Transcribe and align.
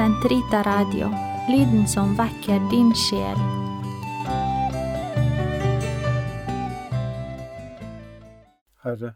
Sentrita 0.00 0.62
Radio, 0.62 1.10
lyden 1.48 1.88
som 1.88 2.14
vekker 2.16 2.70
din 2.70 2.94
sjel. 2.96 3.40
Herre, 8.80 9.10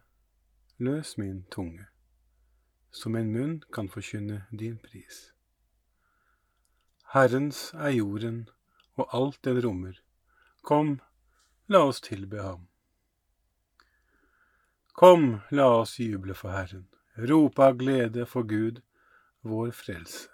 løs 0.76 1.16
min 1.16 1.46
tunge, 1.48 1.86
så 2.92 3.09
min 3.09 3.30
munn 3.32 3.55
kan 3.73 3.88
forkynne 3.88 4.42
din 4.52 4.77
pris. 4.77 5.32
Herrens 7.14 7.62
er 7.73 7.96
jorden 7.96 8.45
og 9.01 9.09
alt 9.16 9.41
den 9.45 9.62
rommer. 9.64 9.96
Kom, 10.62 11.01
la 11.66 11.87
oss 11.88 12.05
tilbe 12.05 12.45
ham. 12.45 12.69
Kom, 14.92 15.41
la 15.48 15.73
oss 15.80 15.96
juble 15.96 16.37
for 16.37 16.52
Herren, 16.52 16.91
rope 17.16 17.70
av 17.70 17.80
glede 17.80 18.28
for 18.28 18.45
Gud, 18.45 18.84
vår 19.41 19.73
frelse. 19.73 20.34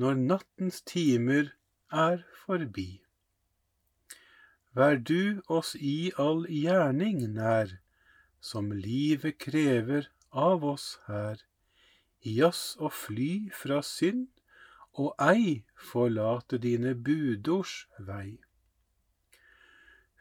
når 0.00 0.18
nattens 0.18 0.80
timer 0.88 1.52
er 1.92 2.22
forbi. 2.44 3.02
Vær 4.72 4.96
du 4.96 5.42
oss 5.52 5.74
i 5.76 6.12
all 6.18 6.46
gjerning 6.48 7.24
nær, 7.34 7.76
som 8.40 8.72
livet 8.72 9.36
krever 9.38 10.08
av 10.32 10.64
oss 10.64 10.86
her. 11.08 11.42
I 12.22 12.40
oss 12.46 12.76
å 12.80 12.88
fly 12.88 13.50
fra 13.52 13.82
synd, 13.84 14.30
og 14.92 15.12
ei 15.20 15.62
forlate 15.90 16.58
dine 16.60 16.94
budords 16.94 17.86
vei. 18.08 18.40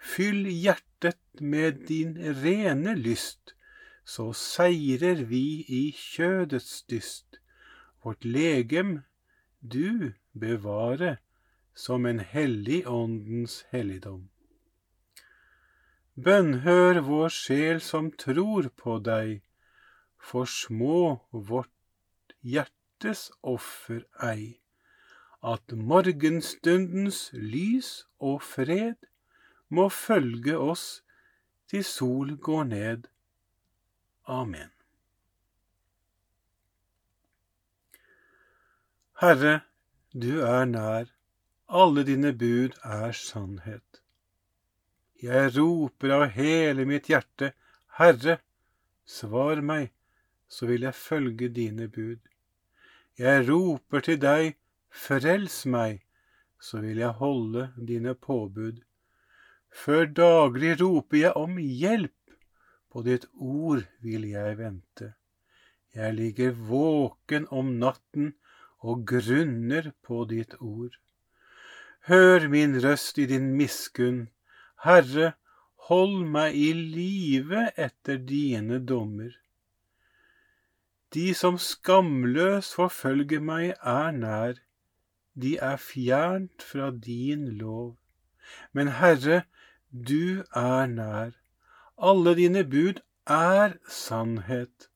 Fyll 0.02 0.48
hjertet 0.50 1.20
med 1.40 1.84
din 1.88 2.16
rene 2.44 2.96
lyst, 2.98 3.54
så 4.04 4.32
seirer 4.36 5.24
vi 5.30 5.62
i 5.68 5.84
kjødets 5.96 6.82
dyst. 6.90 7.40
Vårt 8.04 8.26
legem 8.26 9.02
du 9.62 10.14
bevare 10.34 11.18
som 11.74 12.06
en 12.06 12.20
hellig 12.20 12.88
åndens 12.88 13.66
helligdom. 13.72 14.30
Bønnhør 16.16 17.00
vår 17.08 17.30
sjel 17.34 17.80
som 17.82 18.12
tror 18.12 18.68
på 18.78 18.98
deg, 19.00 19.40
for 20.22 20.46
små 20.46 21.22
vårt 21.32 22.36
hjertes 22.42 23.30
offer 23.42 24.04
ei, 24.22 24.60
at 25.42 25.74
morgenstundens 25.74 27.30
lys 27.34 28.06
og 28.20 28.44
fred 28.46 29.08
må 29.70 29.88
følge 29.90 30.58
oss 30.58 31.02
til 31.72 31.84
sol 31.88 32.36
går 32.38 32.70
ned. 32.76 33.08
Amen. 34.28 34.70
Herre, 39.22 39.60
du 40.18 40.40
er 40.42 40.64
nær, 40.66 41.10
alle 41.70 42.02
dine 42.08 42.32
bud 42.34 42.74
er 42.82 43.12
sannhet. 43.14 44.00
Jeg 45.22 45.52
roper 45.60 46.14
av 46.16 46.24
hele 46.34 46.88
mitt 46.90 47.12
hjerte, 47.12 47.52
Herre, 48.00 48.40
svar 49.06 49.62
meg, 49.62 49.92
så 50.50 50.72
vil 50.72 50.88
jeg 50.88 50.98
følge 50.98 51.52
dine 51.54 51.86
bud. 51.86 52.18
Jeg 53.22 53.46
roper 53.52 54.08
til 54.10 54.18
deg, 54.26 54.58
frels 54.90 55.60
meg, 55.70 56.02
så 56.58 56.82
vil 56.82 57.06
jeg 57.06 57.22
holde 57.22 57.70
dine 57.78 58.18
påbud. 58.18 58.82
Før 59.70 60.10
daglig 60.24 60.80
roper 60.82 61.28
jeg 61.28 61.38
om 61.38 61.62
hjelp, 61.62 62.18
på 62.90 63.06
ditt 63.06 63.30
ord 63.38 63.86
vil 64.02 64.32
jeg 64.34 64.58
vente. 64.66 65.14
Jeg 65.94 66.18
ligger 66.18 66.58
våken 66.74 67.52
om 67.54 67.76
natten 67.78 68.34
og 68.82 69.06
grunner 69.08 69.92
på 70.06 70.26
ditt 70.30 70.56
ord. 70.60 70.98
Hør 72.10 72.48
min 72.50 72.80
røst 72.84 73.20
i 73.22 73.28
din 73.30 73.54
miskunn, 73.58 74.26
Herre, 74.86 75.34
hold 75.90 76.26
meg 76.34 76.58
i 76.58 76.72
live 76.74 77.68
etter 77.78 78.18
dine 78.18 78.80
dommer. 78.92 79.36
De 81.14 81.34
som 81.38 81.58
skamløst 81.62 82.74
forfølger 82.80 83.44
meg, 83.44 83.74
er 83.84 84.12
nær, 84.16 84.62
de 85.42 85.58
er 85.58 85.78
fjernt 85.78 86.64
fra 86.64 86.90
din 86.92 87.50
lov. 87.60 87.98
Men 88.74 88.94
Herre, 89.00 89.44
du 89.92 90.44
er 90.56 90.88
nær, 90.88 91.36
alle 91.98 92.36
dine 92.40 92.64
bud 92.64 93.04
er 93.28 93.78
sannhet. 93.88 94.91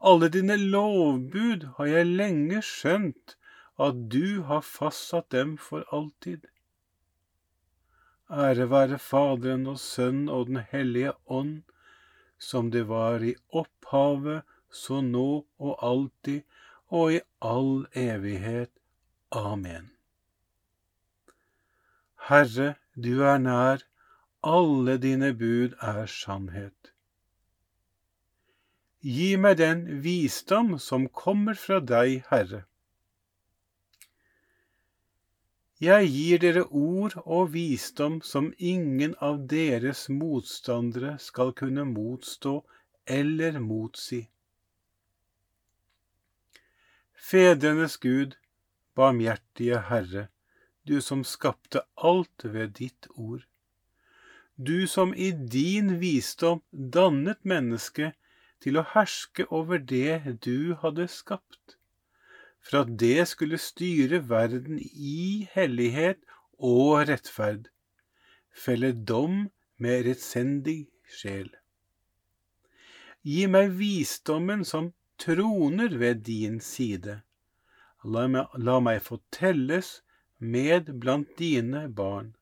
Alle 0.00 0.28
dine 0.30 0.56
lovbud 0.56 1.64
har 1.76 1.90
jeg 1.90 2.06
lenge 2.20 2.62
skjønt, 2.62 3.34
at 3.78 4.06
du 4.12 4.42
har 4.46 4.62
fastsatt 4.66 5.30
dem 5.34 5.56
for 5.58 5.86
alltid. 5.94 6.46
Ære 8.30 8.68
være 8.70 8.98
Faderen 8.98 9.66
og 9.66 9.78
Sønnen 9.82 10.28
og 10.28 10.46
Den 10.46 10.62
hellige 10.70 11.12
ånd, 11.26 11.62
som 12.38 12.70
det 12.70 12.86
var 12.88 13.24
i 13.24 13.34
opphavet, 13.50 14.42
så 14.70 15.00
nå 15.00 15.46
og 15.58 15.78
alltid 15.82 16.42
og 16.88 17.14
i 17.16 17.20
all 17.40 17.86
evighet. 17.96 18.70
Amen. 19.32 19.90
Herre, 22.28 22.74
du 22.94 23.22
er 23.24 23.38
nær, 23.38 23.82
alle 24.44 24.98
dine 25.00 25.32
bud 25.34 25.74
er 25.80 26.06
sannhet. 26.06 26.92
Gi 29.00 29.36
meg 29.38 29.60
den 29.60 29.84
visdom 30.02 30.74
som 30.82 31.06
kommer 31.08 31.54
fra 31.54 31.78
deg, 31.78 32.24
Herre. 32.32 32.64
Jeg 35.78 36.08
gir 36.10 36.40
dere 36.42 36.64
ord 36.74 37.14
og 37.22 37.52
visdom 37.54 38.18
som 38.26 38.50
ingen 38.58 39.14
av 39.22 39.44
deres 39.46 40.08
motstandere 40.10 41.14
skal 41.22 41.54
kunne 41.54 41.84
motstå 41.86 42.56
eller 43.06 43.60
motsi. 43.62 44.24
Fedrenes 47.14 47.94
Gud, 48.02 48.34
barmhjertige 48.98 49.84
Herre, 49.86 50.26
du 50.82 50.98
som 51.00 51.22
skapte 51.22 51.86
alt 51.94 52.42
ved 52.42 52.74
ditt 52.82 53.06
ord. 53.14 53.46
Du 54.58 54.88
som 54.90 55.14
i 55.14 55.30
din 55.30 56.00
visdom 56.02 56.64
dannet 56.72 57.44
mennesket 57.46 58.17
til 58.62 58.78
å 58.78 58.86
herske 58.94 59.46
over 59.54 59.78
det 59.78 60.38
du 60.44 60.74
hadde 60.82 61.08
skapt 61.10 61.78
for 62.68 62.82
at 62.82 62.96
det 63.00 63.28
skulle 63.28 63.58
styre 63.60 64.20
verden 64.28 64.80
i 64.82 65.48
hellighet 65.54 66.20
og 66.58 67.08
rettferd, 67.08 67.68
felle 68.52 68.92
dom 68.92 69.46
med 69.78 70.04
rettsendig 70.08 70.88
sjel. 71.08 71.48
Gi 73.24 73.46
meg 73.50 73.72
visdommen 73.78 74.64
som 74.68 74.92
troner 75.20 75.94
ved 76.00 76.24
din 76.26 76.60
side. 76.60 77.22
La 78.04 78.26
meg, 78.30 78.52
la 78.54 78.78
meg 78.80 79.00
få 79.06 79.18
telles 79.34 80.02
med 80.38 80.92
blant 81.00 81.30
dine 81.38 81.88
barn. 81.88 82.34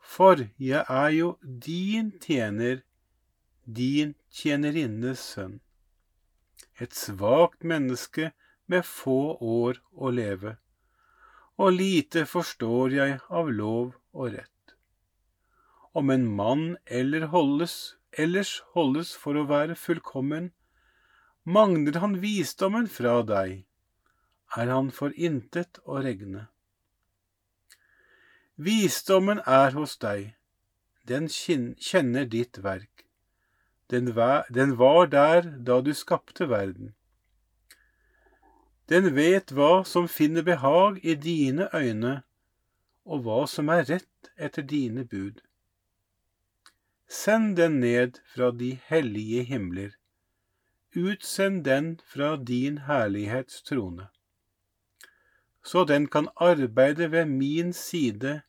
For 0.00 0.42
jeg 0.58 0.84
er 0.88 1.12
jo 1.14 1.36
din 1.42 2.10
tjener, 2.20 2.82
din 3.64 4.14
tjenerinnes 4.30 5.20
sønn. 5.34 5.60
Et 6.80 6.92
svakt 6.92 7.64
menneske 7.64 8.32
med 8.66 8.84
få 8.84 9.36
år 9.40 9.80
å 9.94 10.10
leve, 10.10 10.56
og 11.56 11.76
lite 11.76 12.24
forstår 12.26 12.96
jeg 12.96 13.18
av 13.30 13.50
lov 13.52 13.94
og 14.12 14.34
rett. 14.34 14.74
Om 15.94 16.10
en 16.10 16.26
mann 16.26 16.64
eller 16.86 17.28
holdes, 17.30 17.94
ellers 18.10 18.62
holdes 18.74 19.14
for 19.14 19.38
å 19.38 19.46
være 19.46 19.76
fullkommen, 19.78 20.50
mangler 21.44 22.00
han 22.02 22.18
visdommen 22.22 22.88
fra 22.90 23.20
deg, 23.22 23.62
er 24.56 24.70
han 24.70 24.90
for 24.94 25.14
intet 25.14 25.78
å 25.84 26.00
regne. 26.02 26.48
Visdommen 28.56 29.40
er 29.46 29.74
hos 29.78 29.96
deg, 30.02 30.34
den 31.06 31.28
kjenner 31.28 32.26
ditt 32.26 32.58
verk. 32.64 33.03
Den 33.90 34.14
var 34.78 35.06
der 35.06 35.40
da 35.66 35.80
du 35.80 35.92
skapte 35.94 36.48
verden. 36.48 36.94
Den 38.88 39.14
vet 39.16 39.52
hva 39.52 39.84
som 39.88 40.08
finner 40.08 40.44
behag 40.44 41.00
i 41.04 41.14
dine 41.14 41.68
øyne, 41.72 42.22
og 43.04 43.24
hva 43.24 43.44
som 43.48 43.68
er 43.72 43.84
rett 43.88 44.30
etter 44.36 44.62
dine 44.62 45.04
bud. 45.08 45.40
Send 47.08 47.56
den 47.56 47.80
ned 47.80 48.20
fra 48.34 48.50
de 48.50 48.74
hellige 48.88 49.44
himler, 49.44 49.96
utsend 50.96 51.64
den 51.64 52.00
fra 52.04 52.36
din 52.36 52.78
herlighets 52.88 53.62
trone, 53.62 54.08
så 55.64 55.84
den 55.84 56.06
kan 56.06 56.28
arbeide 56.36 57.10
ved 57.12 57.24
min 57.24 57.72
side, 57.72 58.40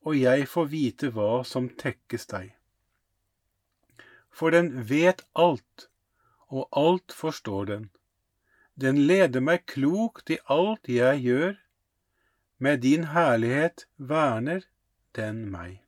og 0.00 0.20
jeg 0.20 0.48
får 0.48 0.64
vite 0.64 1.10
hva 1.16 1.44
som 1.44 1.68
tekkes 1.68 2.26
deg. 2.28 2.59
For 4.30 4.54
den 4.54 4.72
vet 4.88 5.24
alt, 5.32 5.88
og 6.48 6.68
alt 6.72 7.12
forstår 7.12 7.66
den. 7.66 7.90
Den 8.74 9.02
leder 9.06 9.42
meg 9.44 9.66
klokt 9.68 10.30
i 10.30 10.38
alt 10.48 10.88
jeg 10.88 11.20
gjør, 11.26 11.58
med 12.58 12.82
din 12.84 13.10
herlighet 13.12 13.86
verner 13.96 14.64
den 15.16 15.46
meg. 15.50 15.80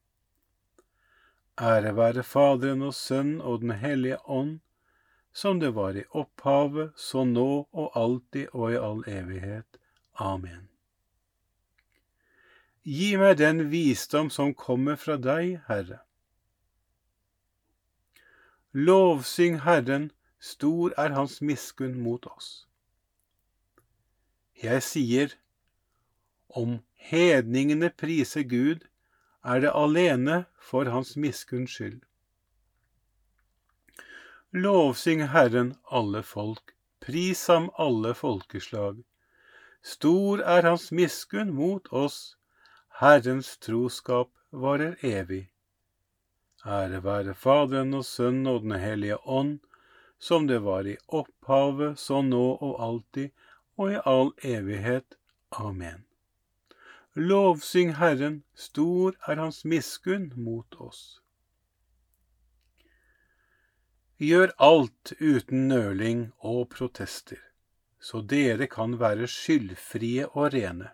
Ære 1.61 1.93
være 1.97 2.23
Faderen 2.25 2.83
og 2.83 2.95
Sønnen 2.95 3.41
og 3.41 3.61
Den 3.61 3.71
hellige 3.71 4.19
ånd, 4.25 4.61
som 5.33 5.61
det 5.61 5.75
var 5.75 5.97
i 5.97 6.05
opphavet, 6.11 6.93
så 6.97 7.25
nå 7.25 7.69
og 7.73 7.97
alltid 7.97 8.53
og 8.53 8.73
i 8.73 8.81
all 8.81 9.03
evighet. 9.09 9.79
Amen. 10.21 10.69
Gi 12.85 13.15
meg 13.17 13.39
den 13.39 13.69
visdom 13.71 14.29
som 14.31 14.55
kommer 14.55 14.97
fra 14.97 15.17
deg, 15.17 15.61
Herre. 15.69 16.03
Lovsyng 18.75 19.61
Herren, 19.67 20.13
stor 20.41 20.95
er 20.97 21.13
Hans 21.13 21.43
miskunn 21.43 21.99
mot 22.01 22.27
oss. 22.27 22.67
Jeg 24.63 24.81
sier, 24.87 25.35
om 26.49 26.79
hedningene 26.97 27.91
priser 27.91 28.47
Gud, 28.49 28.89
er 29.45 29.61
det 29.61 29.75
alene 29.77 30.45
for 30.57 30.89
hans 30.89 31.17
miskunns 31.17 31.77
skyld. 31.77 32.01
Lovsyng 34.57 35.27
Herren 35.35 35.75
alle 35.91 36.23
folk, 36.23 36.73
pris 37.01 37.47
ham 37.53 37.69
alle 37.77 38.15
folkeslag. 38.15 39.05
Stor 39.83 40.41
er 40.41 40.65
hans 40.71 40.89
miskunn 40.93 41.53
mot 41.53 41.93
oss, 41.93 42.37
Herrens 43.05 43.59
troskap 43.59 44.33
varer 44.51 44.97
evig. 45.03 45.52
Ære 46.67 47.03
være 47.03 47.35
Faderen 47.35 47.95
og 47.95 48.05
Sønnen 48.07 48.47
og 48.47 48.63
Den 48.63 48.79
hellige 48.79 49.19
ånd, 49.27 49.59
som 50.19 50.47
det 50.47 50.61
var 50.63 50.87
i 50.87 50.97
opphavet, 51.09 51.99
så 51.99 52.21
nå 52.23 52.45
og 52.55 52.77
alltid, 52.85 53.31
og 53.77 53.93
i 53.93 53.99
all 54.07 54.31
evighet. 54.47 55.17
Amen. 55.51 56.05
Lovsyng 57.15 57.97
Herren, 57.99 58.45
stor 58.55 59.17
er 59.27 59.43
hans 59.43 59.65
miskunn 59.65 60.31
mot 60.37 60.79
oss. 60.79 61.19
Gjør 64.23 64.55
alt 64.63 65.13
uten 65.19 65.67
nøling 65.67 66.31
og 66.39 66.69
protester, 66.71 67.41
så 67.99 68.23
dere 68.23 68.69
kan 68.71 68.95
være 69.01 69.27
skyldfrie 69.27 70.29
og 70.31 70.55
rene. 70.55 70.93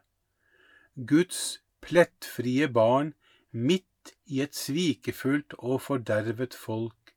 Guds 0.97 1.61
plettfrie 1.85 2.71
barn 2.73 3.13
midt 3.53 3.87
i 4.27 4.41
et 4.45 4.55
svikefullt 4.57 5.55
og 5.59 5.83
fordervet 5.83 6.55
folk, 6.55 7.15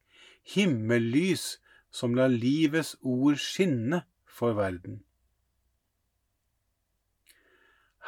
himmellys 0.54 1.60
som 1.92 2.16
lar 2.16 2.32
livets 2.32 2.96
ord 3.02 3.40
skinne 3.42 4.04
for 4.26 4.56
verden. 4.58 5.04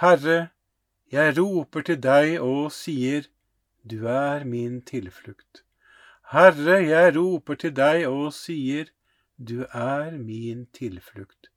Herre, 0.01 0.49
jeg 1.11 1.35
roper 1.37 1.85
til 1.85 1.99
deg 2.01 2.39
og 2.41 2.71
sier, 2.73 3.27
du 3.83 4.07
er 4.07 4.43
min 4.47 4.81
tilflukt. 4.81 5.63
Herre, 6.31 6.79
jeg 6.81 7.15
roper 7.17 7.59
til 7.61 7.75
deg 7.77 8.07
og 8.07 8.31
sier, 8.33 8.89
du 9.37 9.65
er 9.69 10.17
min 10.17 10.65
tilflukt. 10.73 11.51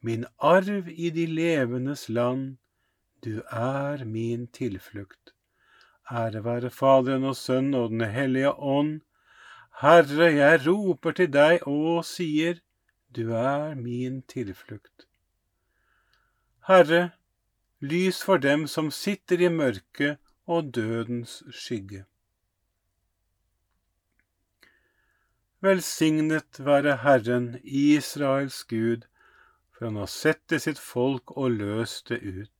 Min 0.00 0.24
arv 0.38 0.88
i 0.88 1.10
de 1.10 1.26
levendes 1.26 2.08
land, 2.08 2.56
du 3.24 3.42
er 3.50 4.04
min 4.04 4.46
tilflukt. 4.46 5.34
Ære 6.10 6.44
være 6.44 6.70
Faderen 6.70 7.24
og 7.24 7.36
Sønnen 7.36 7.74
og 7.74 7.90
Den 7.90 8.00
hellige 8.00 8.50
ånd. 8.52 9.00
Herre, 9.80 10.26
jeg 10.34 10.66
roper 10.66 11.14
til 11.14 11.30
deg 11.32 11.62
og 11.70 12.02
sier, 12.04 12.58
du 13.14 13.30
er 13.30 13.76
min 13.78 14.22
tilflukt. 14.26 15.06
Herre, 16.66 17.12
lys 17.80 18.22
for 18.26 18.42
dem 18.42 18.66
som 18.66 18.90
sitter 18.90 19.40
i 19.40 19.48
mørket 19.48 20.18
og 20.46 20.74
dødens 20.74 21.42
skygge. 21.50 22.04
Velsignet 25.62 26.58
være 26.58 26.96
Herren, 27.04 27.60
Israels 27.62 28.64
Gud, 28.64 29.06
for 29.70 29.86
han 29.86 29.96
har 29.96 30.10
sett 30.10 30.42
det 30.50 30.62
sitt 30.66 30.78
folk 30.78 31.36
og 31.36 31.50
løst 31.50 32.08
det 32.08 32.20
ut. 32.24 32.59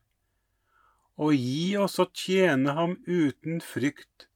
og 1.17 1.33
gi 1.35 1.77
oss 1.77 1.99
å 1.99 2.07
tjene 2.13 2.75
ham 2.77 2.97
uten 3.07 3.61
frykt, 3.61 4.27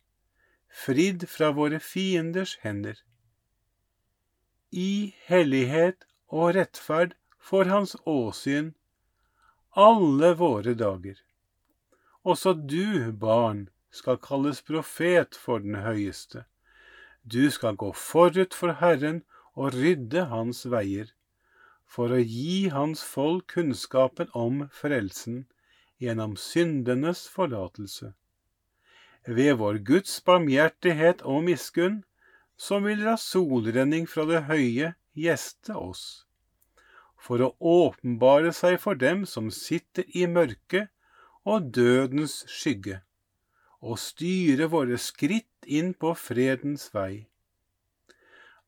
fridd 0.70 1.28
fra 1.30 1.52
våre 1.56 1.80
fienders 1.80 2.58
hender. 2.64 2.98
i 4.76 5.14
hellighet 5.30 6.04
og 6.28 6.56
rettferd 6.58 7.14
for 7.40 7.70
hans 7.72 7.96
åsyn 8.06 8.74
alle 9.76 10.34
våre 10.40 10.74
dager. 10.74 11.16
Også 12.24 12.54
du, 12.54 13.12
barn, 13.12 13.70
skal 13.92 14.18
kalles 14.20 14.62
profet 14.66 15.36
for 15.36 15.60
den 15.64 15.76
høyeste. 15.84 16.46
Du 17.24 17.52
skal 17.52 17.76
gå 17.76 17.92
forut 17.96 18.54
for 18.54 18.76
Herren 18.82 19.24
og 19.56 19.76
rydde 19.76 20.26
hans 20.32 20.66
veier, 20.72 21.12
for 21.86 22.12
å 22.12 22.20
gi 22.20 22.68
hans 22.74 23.04
folk 23.04 23.52
kunnskapen 23.56 24.32
om 24.34 24.66
frelsen 24.74 25.46
gjennom 26.02 26.36
syndenes 26.38 27.26
forlatelse. 27.32 28.14
Ved 29.26 29.58
vår 29.58 29.80
Guds 29.88 30.20
barmhjertighet 30.26 31.24
og 31.26 31.44
miskunn, 31.48 32.04
som 32.58 32.86
vil 32.88 33.02
la 33.04 33.16
solrenning 33.20 34.06
fra 34.08 34.28
det 34.30 34.46
høye 34.50 34.94
gjeste 35.18 35.76
oss, 35.76 36.26
for 37.18 37.42
å 37.42 37.54
åpenbare 37.60 38.54
seg 38.56 38.78
for 38.84 39.00
dem 39.00 39.26
som 39.26 39.50
sitter 39.52 40.06
i 40.16 40.28
mørket 40.30 40.92
og 41.46 41.72
dødens 41.76 42.44
skygge, 42.52 43.02
og 43.82 44.00
styre 44.02 44.70
våre 44.72 44.98
skritt 45.02 45.66
inn 45.66 45.94
på 45.98 46.14
fredens 46.18 46.90
vei. 46.94 47.28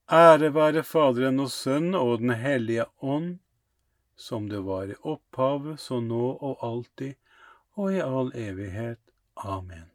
Ære 0.08 0.54
være 0.56 0.86
Faderen 0.88 1.42
og 1.44 1.52
Sønnen 1.52 1.98
og 2.00 2.22
Den 2.22 2.36
hellige 2.40 2.86
ånd, 3.04 3.40
som 4.18 4.50
det 4.50 4.60
var 4.66 4.90
i 4.90 4.96
opphavet, 5.02 5.80
så 5.80 6.00
nå 6.02 6.32
og 6.42 6.64
alltid, 6.66 7.14
og 7.78 7.94
i 7.94 8.02
all 8.02 8.32
evighet. 8.36 9.00
Amen. 9.38 9.86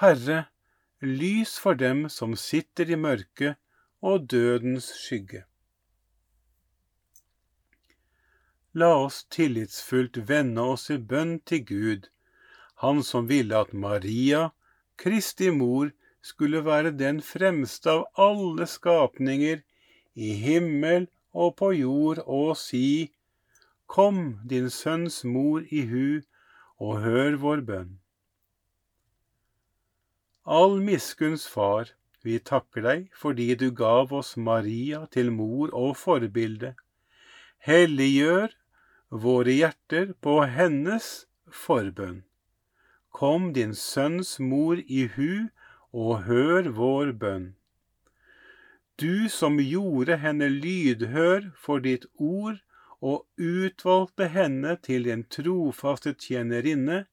Herre, 0.00 0.46
lys 1.02 1.58
for 1.58 1.74
dem 1.74 2.06
som 2.08 2.36
sitter 2.38 2.90
i 2.90 2.96
mørket 2.96 3.58
og 4.06 4.28
dødens 4.30 4.92
skygge. 4.94 5.42
La 8.76 8.92
oss 9.00 9.24
tillitsfullt 9.32 10.20
vende 10.28 10.62
oss 10.74 10.90
i 10.92 10.98
bønn 11.00 11.40
til 11.48 11.64
Gud, 11.64 12.08
Han 12.84 13.02
som 13.02 13.24
ville 13.28 13.56
at 13.56 13.72
Maria, 13.72 14.50
Kristi 15.00 15.48
mor, 15.50 15.94
skulle 16.20 16.60
være 16.64 16.90
den 16.92 17.22
fremste 17.24 17.88
av 17.88 18.02
alle 18.20 18.66
skapninger 18.68 19.62
i 20.14 20.32
himmel 20.42 21.06
og 21.36 21.56
på 21.60 21.72
jord, 21.76 22.22
og 22.26 22.56
si, 22.56 23.12
Kom, 23.86 24.40
din 24.50 24.70
sønns 24.70 25.20
mor 25.24 25.62
i 25.70 25.84
hu, 25.90 26.22
og 26.82 26.98
hør 27.04 27.36
vår 27.42 27.62
bønn. 27.68 27.92
All 30.46 30.80
miskunns 30.82 31.46
far, 31.50 31.92
vi 32.26 32.38
takker 32.38 32.82
deg 32.82 33.06
fordi 33.14 33.54
du 33.58 33.68
gav 33.70 34.12
oss 34.14 34.34
Maria 34.36 35.04
til 35.14 35.30
mor 35.34 35.70
og 35.74 35.96
forbilde. 35.98 36.74
Helliggjør 37.66 38.54
våre 39.10 39.54
hjerter 39.54 40.12
på 40.22 40.40
hennes 40.50 41.26
forbønn. 41.64 42.24
Kom 43.10 43.52
din 43.56 43.74
sønns 43.74 44.36
mor 44.38 44.82
i 44.86 45.06
hu, 45.14 45.48
og 45.92 46.26
hør 46.26 46.68
vår 46.76 47.14
bønn. 47.22 47.46
Du 49.00 49.28
som 49.28 49.58
gjorde 49.60 50.16
henne 50.22 50.48
lydhør 50.48 51.50
for 51.60 51.84
ditt 51.84 52.06
ord 52.16 52.62
og 53.04 53.26
utvalgte 53.36 54.28
henne 54.32 54.76
til 54.88 55.04
din 55.08 55.26
trofaste 55.36 56.14
tjenerinne, 56.14 57.04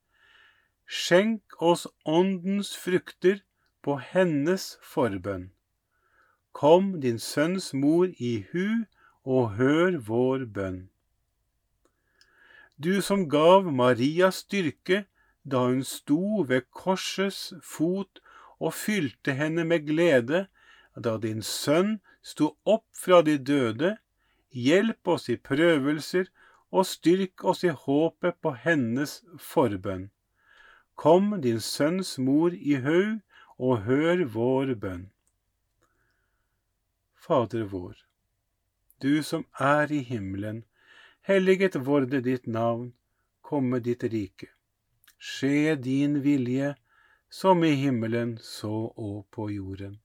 skjenk 0.88 1.60
oss 1.60 1.84
åndens 2.06 2.72
frukter 2.80 3.44
på 3.84 3.98
hennes 4.14 4.78
forbønn. 4.94 5.52
Kom 6.56 6.96
din 7.04 7.20
sønns 7.20 7.74
mor 7.74 8.08
i 8.18 8.34
hu, 8.54 8.86
og 9.24 9.56
hør 9.60 10.00
vår 10.08 10.48
bønn 10.56 10.82
du 12.84 13.02
som 13.02 13.28
gav 13.30 13.72
Maria 13.72 14.30
styrke 14.32 15.04
da 15.44 15.62
hun 15.68 15.84
sto 15.88 16.44
ved 16.50 16.66
korsets 16.72 17.54
fot 17.62 18.20
og 18.60 18.74
fylte 18.74 19.36
henne 19.38 19.66
med 19.68 19.86
glede 19.88 20.46
da 20.96 21.18
din 21.18 21.42
sønn 21.42 22.00
sto 22.22 22.54
opp 22.66 22.86
fra 22.94 23.22
de 23.22 23.38
døde, 23.38 23.98
hjelp 24.54 25.08
oss 25.08 25.30
i 25.30 25.38
prøvelser 25.38 26.30
og 26.74 26.86
styrk 26.90 27.44
oss 27.44 27.64
i 27.64 27.74
håpet 27.74 28.40
på 28.42 28.54
hennes 28.66 29.22
forbønn. 29.40 30.10
Kom 30.96 31.42
din 31.42 31.60
sønns 31.60 32.18
mor 32.18 32.54
i 32.54 32.78
haug 32.86 33.22
og 33.58 33.86
hør 33.88 34.26
vår 34.36 34.76
bønn. 34.82 35.08
Fader 37.24 37.66
vår, 37.72 37.96
du 39.02 39.24
som 39.24 39.46
er 39.60 39.92
i 39.92 40.04
himmelen, 40.04 40.64
Helliget 41.24 41.76
vorde 41.88 42.20
ditt 42.20 42.48
navn, 42.52 42.92
komme 43.42 43.80
ditt 43.80 44.04
rike. 44.04 44.50
Skje 45.16 45.76
din 45.80 46.18
vilje, 46.20 46.74
som 47.32 47.64
i 47.64 47.72
himmelen, 47.80 48.36
så 48.44 48.92
og 48.92 49.24
på 49.32 49.48
jorden. 49.54 50.03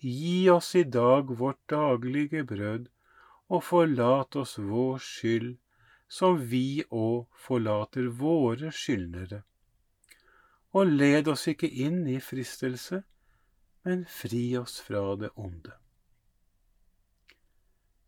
Gi 0.00 0.50
oss 0.50 0.74
i 0.78 0.84
dag 0.84 1.30
vårt 1.38 1.58
daglige 1.70 2.44
brød, 2.44 2.86
og 3.48 3.64
forlat 3.64 4.36
oss 4.36 4.58
vår 4.58 4.98
skyld, 5.02 5.56
som 6.08 6.38
vi 6.50 6.84
òg 6.90 7.26
forlater 7.34 8.06
våre 8.20 8.70
skyldnere. 8.72 9.42
Og 10.76 10.86
led 11.00 11.28
oss 11.28 11.48
ikke 11.50 11.68
inn 11.68 12.06
i 12.06 12.20
fristelse, 12.22 13.02
men 13.84 14.04
fri 14.06 14.56
oss 14.60 14.78
fra 14.84 15.16
det 15.16 15.32
onde. 15.36 15.74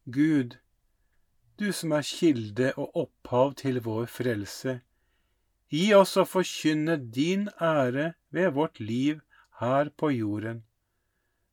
Gud, 0.04 0.56
du 1.58 1.72
som 1.72 1.92
er 1.92 2.06
kilde 2.06 2.72
og 2.76 2.96
opphav 3.04 3.54
til 3.60 3.82
vår 3.84 4.06
frelse. 4.08 4.80
Gi 5.70 5.90
oss 5.94 6.16
å 6.16 6.24
forkynne 6.26 6.96
din 7.14 7.48
ære 7.60 8.12
ved 8.30 8.54
vårt 8.56 8.80
liv 8.80 9.20
her 9.60 9.90
på 9.96 10.10
jorden, 10.14 10.64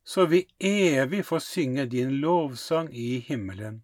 så 0.08 0.24
vi 0.26 0.46
evig 0.64 1.24
får 1.28 1.42
synge 1.44 1.84
din 1.86 2.10
lovsang 2.22 2.88
i 2.96 3.18
himmelen. 3.18 3.82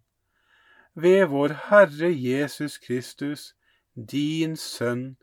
Ved 0.93 1.27
vår 1.29 1.53
Herre 1.69 2.09
Jesus 2.09 2.77
Kristus, 2.77 3.53
din 3.93 4.57
Sønn, 4.57 5.17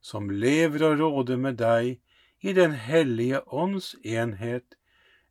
som 0.00 0.30
lever 0.30 0.82
og 0.88 0.98
råder 0.98 1.36
med 1.36 1.60
deg 1.62 2.00
i 2.40 2.52
Den 2.52 2.72
hellige 2.72 3.42
ånds 3.54 3.94
enhet, 4.02 4.74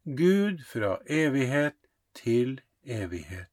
Gud 0.05 0.63
fra 0.63 0.97
evighet 1.09 1.75
til 2.15 2.61
evighet. 2.83 3.51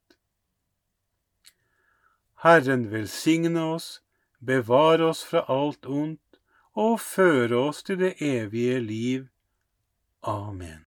Herren 2.45 2.91
velsigne 2.93 3.63
oss, 3.75 4.03
bevare 4.47 5.11
oss 5.11 5.25
fra 5.25 5.45
alt 5.49 5.87
ondt 5.87 6.41
og 6.75 7.01
føre 7.01 7.57
oss 7.57 7.83
til 7.83 7.99
det 7.99 8.15
evige 8.21 8.81
liv. 8.81 9.29
Amen. 10.23 10.83